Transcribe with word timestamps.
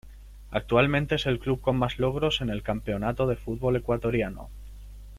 Actualmente 0.49 1.13
es 1.13 1.27
el 1.27 1.37
club 1.37 1.61
con 1.61 1.77
más 1.77 1.99
logros 1.99 2.41
en 2.41 2.49
el 2.49 2.63
campeonato 2.63 3.27
de 3.27 3.35
fútbol 3.35 3.75
ecuatoriano. 3.75 4.49